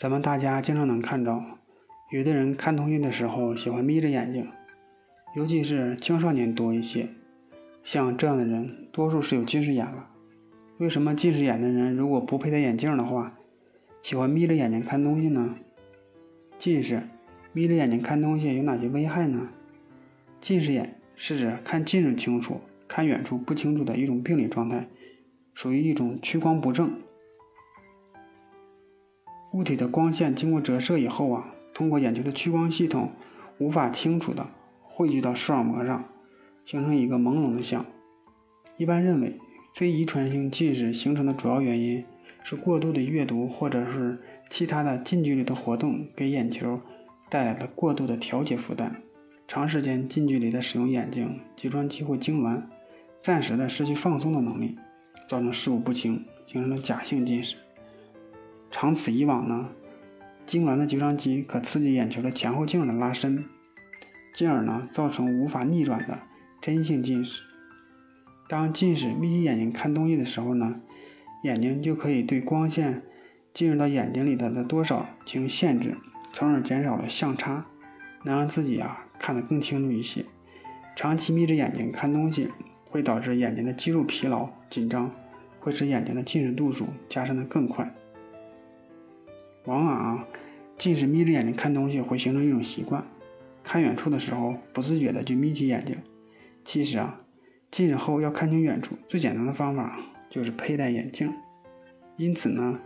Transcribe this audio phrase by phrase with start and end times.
[0.00, 1.44] 咱们大家经常能看着，
[2.10, 4.48] 有的人看东西的时候喜欢眯着眼睛，
[5.36, 7.06] 尤其是青少年多一些。
[7.82, 10.08] 像这样的人，多数是有近视眼了。
[10.78, 13.36] 为什么近视眼的人如果不佩戴眼镜的话，
[14.00, 15.54] 喜欢眯着眼睛看东西呢？
[16.58, 17.02] 近视，
[17.52, 19.48] 眯着眼睛看东西有哪些危害呢？
[20.40, 22.58] 近视眼是指看近处清楚、
[22.88, 24.88] 看远处不清楚的一种病理状态，
[25.52, 26.90] 属于一种屈光不正。
[29.52, 33.10] 物体的光线经过折射以后啊，通过眼球的屈光系统，
[33.58, 34.46] 无法清楚的
[34.82, 36.04] 汇聚到视网膜上，
[36.64, 37.84] 形成一个朦胧的像。
[38.76, 39.36] 一般认为，
[39.74, 42.04] 非遗传性近视形成的主要原因
[42.44, 44.18] 是过度的阅读或者是
[44.48, 46.80] 其他的近距离的活动给眼球
[47.28, 49.02] 带来了过度的调节负担。
[49.48, 52.62] 长时间近距离的使用眼睛，睫状肌会痉挛，
[53.18, 54.76] 暂时的失去放松的能力，
[55.26, 57.56] 造成视物不清，形成了假性近视。
[58.70, 59.68] 长此以往呢，
[60.46, 63.44] 痉挛的睫状肌可刺激眼球的前后径的拉伸，
[64.34, 66.18] 进而呢造成无法逆转的
[66.60, 67.42] 真性近视。
[68.48, 70.80] 当近视眯起眼睛看东西的时候呢，
[71.44, 73.02] 眼睛就可以对光线
[73.52, 75.96] 进入到眼睛里的的多少进行限制，
[76.32, 77.66] 从而减少了相差，
[78.24, 80.24] 能让自己啊看得更清楚一些。
[80.96, 82.48] 长期眯着眼睛看东西，
[82.84, 85.10] 会导致眼睛的肌肉疲劳紧张，
[85.60, 87.92] 会使眼睛的近视度数加深的更快。
[89.64, 90.26] 往往啊，
[90.78, 93.04] 近视眯着眼睛看东西会形成一种习惯，
[93.62, 95.96] 看远处的时候不自觉的就眯起眼睛。
[96.64, 97.20] 其实啊，
[97.70, 101.32] 近视后要看清远处最简单的方法就是佩戴眼镜。
[102.16, 102.78] 因此呢，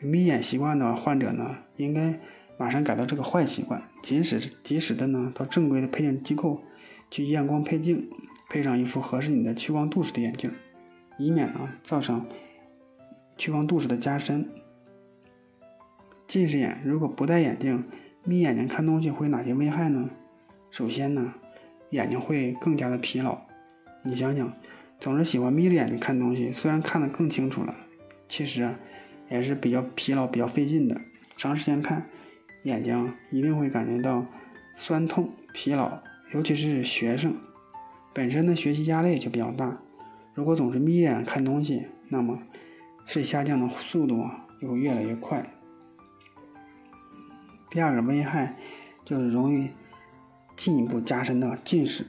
[0.00, 2.18] 有眯眼习惯的患者呢，应该
[2.58, 6.60] 马上改掉这个坏习惯，及时及时的呢到正规的配镜机构
[7.10, 8.08] 去验光配镜，
[8.48, 10.50] 配上一副合适你的屈光度数的眼镜，
[11.18, 12.26] 以免呢造成
[13.36, 14.48] 屈光度数的加深。
[16.32, 17.84] 近视眼如果不戴眼镜，
[18.24, 20.08] 眯眼睛看东西会哪些危害呢？
[20.70, 21.34] 首先呢，
[21.90, 23.38] 眼睛会更加的疲劳。
[24.02, 24.50] 你想想，
[24.98, 27.74] 总是喜欢眯着眼睛看东西，虽然看得更清楚了，
[28.30, 28.74] 其实
[29.28, 30.98] 也是比较疲劳、比较费劲的。
[31.36, 32.06] 长时间看，
[32.62, 34.24] 眼睛一定会感觉到
[34.74, 35.98] 酸痛、疲劳。
[36.32, 37.36] 尤其是学生，
[38.14, 39.78] 本身的学习压力就比较大，
[40.32, 42.38] 如果总是眯眼看东西，那么
[43.04, 45.44] 视力下降的速度啊，就会越来越快。
[47.72, 48.54] 第二个危害
[49.02, 49.70] 就是容易
[50.58, 52.04] 进一步加深的近视。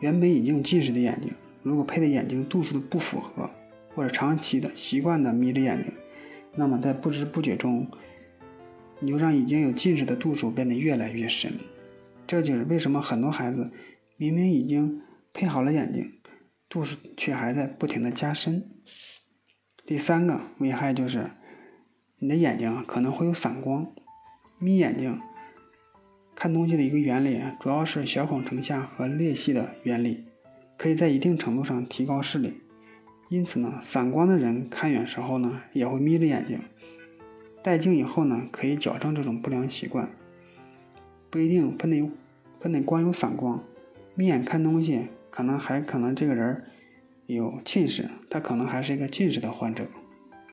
[0.00, 1.32] 原本已经近视的眼睛，
[1.62, 3.48] 如果配的眼镜度数不符合，
[3.94, 5.90] 或者长期的习惯的眯着眼睛，
[6.56, 7.90] 那么在不知不觉中，
[9.00, 11.58] 你就让已经有近视的度数变得越来越深。
[12.26, 13.70] 这就是为什么很多孩子
[14.18, 15.00] 明明已经
[15.32, 16.20] 配好了眼镜，
[16.68, 18.68] 度数却还在不停的加深。
[19.86, 21.30] 第三个危害就是
[22.18, 23.90] 你的眼睛可能会有散光。
[24.58, 25.20] 眯眼睛
[26.34, 30.24] 看东西的一个原理，主要是小孔成像和裂隙的原理，
[30.78, 32.54] 可以在一定程度上提高视力。
[33.28, 36.58] 因此呢，散光的人看远时候呢，也会眯着眼睛。
[37.62, 40.08] 戴镜以后呢，可以矫正这种不良习惯。
[41.28, 42.10] 不一定不能
[42.58, 43.62] 不能光有散光，
[44.14, 46.64] 眯眼看东西，可能还可能这个人
[47.26, 49.84] 有近视，他可能还是一个近视的患者。